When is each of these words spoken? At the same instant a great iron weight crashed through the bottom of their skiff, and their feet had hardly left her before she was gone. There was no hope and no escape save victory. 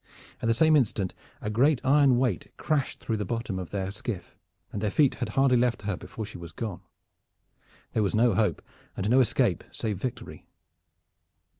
At 0.41 0.47
the 0.47 0.55
same 0.55 0.75
instant 0.75 1.13
a 1.41 1.51
great 1.51 1.79
iron 1.83 2.17
weight 2.17 2.51
crashed 2.57 2.99
through 3.01 3.17
the 3.17 3.23
bottom 3.23 3.59
of 3.59 3.69
their 3.69 3.91
skiff, 3.91 4.35
and 4.73 4.81
their 4.81 4.89
feet 4.89 5.13
had 5.21 5.29
hardly 5.37 5.57
left 5.57 5.83
her 5.83 5.95
before 5.95 6.25
she 6.25 6.39
was 6.39 6.51
gone. 6.51 6.81
There 7.93 8.01
was 8.01 8.15
no 8.15 8.33
hope 8.33 8.63
and 8.97 9.07
no 9.11 9.19
escape 9.19 9.63
save 9.69 9.99
victory. 9.99 10.47